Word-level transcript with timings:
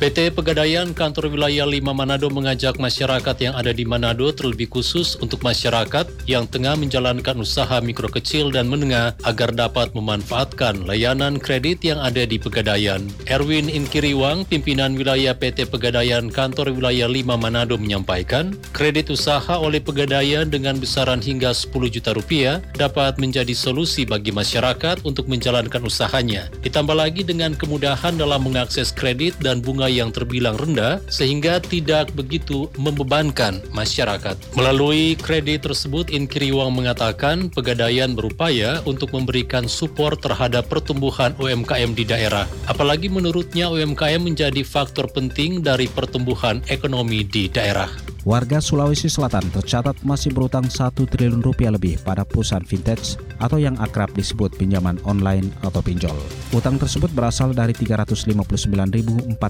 PT 0.00 0.32
Pegadaian 0.32 0.96
Kantor 0.96 1.28
Wilayah 1.28 1.68
5 1.68 1.92
Manado 1.92 2.32
mengajak 2.32 2.80
masyarakat 2.80 3.36
yang 3.36 3.52
ada 3.52 3.68
di 3.68 3.84
Manado 3.84 4.32
terlebih 4.32 4.72
khusus 4.72 5.12
untuk 5.20 5.44
masyarakat 5.44 6.08
yang 6.24 6.48
tengah 6.48 6.72
menjalankan 6.72 7.36
usaha 7.36 7.76
mikro 7.84 8.08
kecil 8.08 8.48
dan 8.48 8.72
menengah 8.72 9.12
agar 9.28 9.52
dapat 9.52 9.92
memanfaatkan 9.92 10.88
layanan 10.88 11.36
kredit 11.36 11.84
yang 11.84 12.00
ada 12.00 12.24
di 12.24 12.40
Pegadaian. 12.40 13.04
Erwin 13.28 13.68
Inkiriwang, 13.68 14.48
pimpinan 14.48 14.96
wilayah 14.96 15.36
PT 15.36 15.68
Pegadaian 15.68 16.32
Kantor 16.32 16.72
Wilayah 16.72 17.04
5 17.04 17.36
Manado 17.36 17.76
menyampaikan, 17.76 18.56
kredit 18.72 19.12
usaha 19.12 19.60
oleh 19.60 19.84
Pegadaian 19.84 20.48
dengan 20.48 20.80
besaran 20.80 21.20
hingga 21.20 21.52
10 21.52 21.76
juta 21.92 22.16
rupiah 22.16 22.64
dapat 22.72 23.20
menjadi 23.20 23.52
solusi 23.52 24.08
bagi 24.08 24.32
masyarakat 24.32 25.04
untuk 25.04 25.28
menjalankan 25.28 25.84
usahanya. 25.84 26.48
Ditambah 26.64 26.96
lagi 26.96 27.20
dengan 27.20 27.52
kemudahan 27.52 28.16
dalam 28.16 28.48
mengakses 28.48 28.96
kredit 28.96 29.36
dan 29.44 29.60
bunga 29.60 29.89
yang 29.90 30.14
terbilang 30.14 30.54
rendah 30.54 31.02
sehingga 31.10 31.58
tidak 31.58 32.14
begitu 32.14 32.70
membebankan 32.78 33.58
masyarakat. 33.74 34.38
Melalui 34.54 35.18
kredit 35.18 35.66
tersebut, 35.66 36.08
Inkiriwang 36.14 36.70
mengatakan 36.70 37.50
Pegadaian 37.50 38.14
berupaya 38.14 38.78
untuk 38.86 39.10
memberikan 39.10 39.66
support 39.66 40.22
terhadap 40.22 40.70
pertumbuhan 40.70 41.34
UMKM 41.36 41.92
di 41.98 42.06
daerah. 42.06 42.46
Apalagi 42.70 43.10
menurutnya 43.10 43.66
UMKM 43.68 44.22
menjadi 44.22 44.62
faktor 44.62 45.10
penting 45.10 45.60
dari 45.60 45.90
pertumbuhan 45.90 46.62
ekonomi 46.70 47.26
di 47.26 47.50
daerah. 47.50 47.90
Warga 48.28 48.60
Sulawesi 48.60 49.08
Selatan 49.08 49.48
tercatat 49.48 49.96
masih 50.04 50.36
berutang 50.36 50.68
1 50.68 50.92
triliun 50.92 51.40
rupiah 51.40 51.72
lebih 51.72 51.96
pada 52.04 52.20
perusahaan 52.20 52.60
vintage 52.60 53.16
atau 53.40 53.56
yang 53.56 53.80
akrab 53.80 54.12
disebut 54.12 54.52
pinjaman 54.60 55.00
online 55.08 55.48
atau 55.64 55.80
pinjol. 55.80 56.12
Utang 56.52 56.76
tersebut 56.76 57.08
berasal 57.16 57.56
dari 57.56 57.72
359.430 57.72 59.40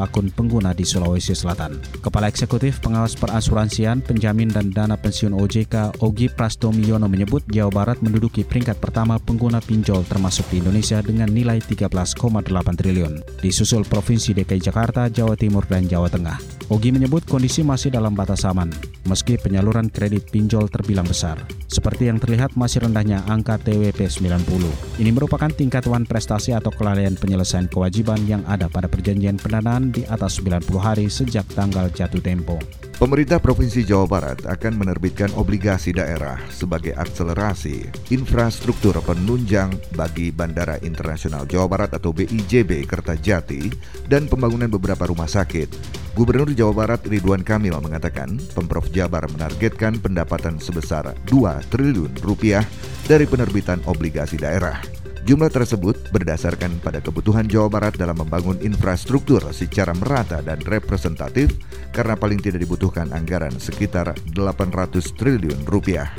akun 0.00 0.32
pengguna 0.32 0.72
di 0.72 0.88
Sulawesi 0.88 1.36
Selatan. 1.36 1.76
Kepala 2.00 2.32
Eksekutif 2.32 2.80
Pengawas 2.80 3.12
Perasuransian, 3.20 4.00
Penjamin 4.00 4.48
dan 4.48 4.72
Dana 4.72 4.96
Pensiun 4.96 5.36
OJK, 5.36 6.00
Ogi 6.00 6.32
Prastomiono 6.32 7.04
menyebut 7.04 7.44
Jawa 7.52 7.68
Barat 7.68 8.00
menduduki 8.00 8.48
peringkat 8.48 8.80
pertama 8.80 9.20
pengguna 9.20 9.60
pinjol 9.60 10.08
termasuk 10.08 10.48
di 10.48 10.64
Indonesia 10.64 11.04
dengan 11.04 11.28
nilai 11.28 11.60
13,8 11.60 12.16
triliun. 12.80 13.44
Disusul 13.44 13.84
Provinsi 13.84 14.32
DKI 14.32 14.72
Jakarta, 14.72 15.12
Jawa 15.12 15.36
Timur, 15.36 15.68
dan 15.68 15.84
Jawa 15.84 16.08
Tengah. 16.08 16.63
Ogi 16.72 16.96
menyebut 16.96 17.28
kondisi 17.28 17.60
masih 17.60 17.92
dalam 17.92 18.16
batas 18.16 18.40
aman, 18.48 18.72
meski 19.04 19.36
penyaluran 19.36 19.92
kredit 19.92 20.32
pinjol 20.32 20.72
terbilang 20.72 21.04
besar. 21.04 21.36
Seperti 21.68 22.08
yang 22.08 22.16
terlihat 22.16 22.56
masih 22.56 22.88
rendahnya 22.88 23.20
angka 23.28 23.60
TWP 23.60 24.08
90. 24.08 24.96
Ini 24.96 25.10
merupakan 25.12 25.52
tingkatan 25.52 26.08
prestasi 26.08 26.56
atau 26.56 26.72
kelalaian 26.72 27.20
penyelesaian 27.20 27.68
kewajiban 27.68 28.24
yang 28.24 28.40
ada 28.48 28.72
pada 28.72 28.88
perjanjian 28.88 29.36
pendanaan 29.36 29.92
di 29.92 30.08
atas 30.08 30.40
90 30.40 30.64
hari 30.80 31.12
sejak 31.12 31.44
tanggal 31.52 31.92
jatuh 31.92 32.24
tempo. 32.24 32.56
Pemerintah 32.96 33.36
Provinsi 33.44 33.84
Jawa 33.84 34.08
Barat 34.08 34.48
akan 34.48 34.80
menerbitkan 34.80 35.36
obligasi 35.36 35.92
daerah 35.92 36.40
sebagai 36.48 36.96
akselerasi 36.96 38.08
infrastruktur 38.08 38.96
penunjang 39.04 39.68
bagi 39.92 40.32
Bandara 40.32 40.80
Internasional 40.80 41.44
Jawa 41.44 41.68
Barat 41.68 41.90
atau 41.92 42.16
BIJB 42.16 42.88
Kertajati 42.88 43.68
dan 44.08 44.32
pembangunan 44.32 44.72
beberapa 44.72 45.04
rumah 45.04 45.28
sakit. 45.28 46.03
Gubernur 46.14 46.46
Jawa 46.54 46.70
Barat 46.70 47.02
Ridwan 47.10 47.42
Kamil 47.42 47.74
mengatakan 47.82 48.38
Pemprov 48.54 48.86
Jabar 48.94 49.26
menargetkan 49.26 49.98
pendapatan 49.98 50.62
sebesar 50.62 51.10
2 51.26 51.74
triliun 51.74 52.22
rupiah 52.22 52.62
dari 53.10 53.26
penerbitan 53.26 53.82
obligasi 53.82 54.38
daerah. 54.38 54.78
Jumlah 55.26 55.50
tersebut 55.50 56.14
berdasarkan 56.14 56.78
pada 56.78 57.02
kebutuhan 57.02 57.50
Jawa 57.50 57.66
Barat 57.66 57.98
dalam 57.98 58.14
membangun 58.22 58.62
infrastruktur 58.62 59.42
secara 59.50 59.90
merata 59.90 60.38
dan 60.38 60.62
representatif 60.62 61.50
karena 61.90 62.14
paling 62.14 62.38
tidak 62.38 62.62
dibutuhkan 62.62 63.10
anggaran 63.10 63.58
sekitar 63.58 64.14
800 64.38 65.18
triliun 65.18 65.66
rupiah. 65.66 66.14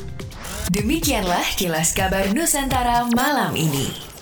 Demikianlah 0.76 1.56
kilas 1.56 1.96
kabar 1.96 2.28
Nusantara 2.36 3.08
malam 3.16 3.56
ini. 3.56 4.15